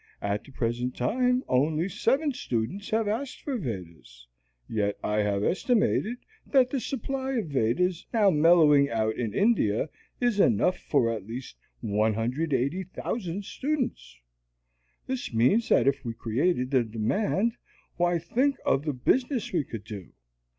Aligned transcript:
At 0.23 0.43
the 0.43 0.51
present 0.51 0.95
time 0.95 1.43
only 1.47 1.87
seven 1.87 2.33
students 2.33 2.89
have 2.89 3.07
asked 3.07 3.41
for 3.43 3.55
Vedas, 3.55 4.25
yet 4.67 4.97
I 5.03 5.17
have 5.17 5.43
estimated 5.43 6.17
that 6.47 6.71
the 6.71 6.79
supply 6.79 7.33
of 7.33 7.49
Vedas 7.49 8.07
now 8.11 8.31
mellowing 8.31 8.89
out 8.89 9.15
in 9.15 9.31
India 9.35 9.89
is 10.19 10.39
enough 10.39 10.79
for 10.79 11.11
at 11.11 11.27
least 11.27 11.55
180,000 11.81 13.45
students. 13.45 14.17
Which 15.05 15.35
means 15.35 15.69
that 15.69 15.87
if 15.87 16.03
we 16.03 16.15
created 16.15 16.71
the 16.71 16.83
demand 16.83 17.57
why, 17.97 18.17
think 18.17 18.57
of 18.65 18.81
the 18.85 18.93
business 18.93 19.53
we 19.53 19.63
could 19.63 19.83
do! 19.83 20.09